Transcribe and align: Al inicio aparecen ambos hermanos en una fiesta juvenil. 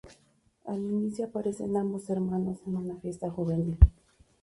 Al 0.65 0.79
inicio 0.79 1.25
aparecen 1.25 1.77
ambos 1.77 2.09
hermanos 2.09 2.57
en 2.65 2.75
una 2.75 2.95
fiesta 2.95 3.29
juvenil. 3.29 3.77